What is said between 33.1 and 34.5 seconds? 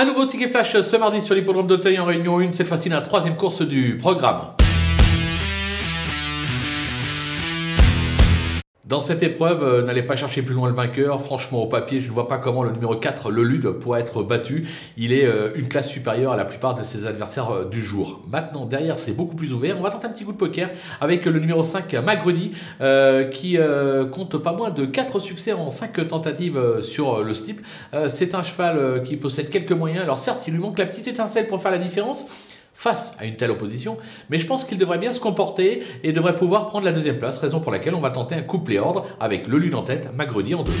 à une telle opposition, mais je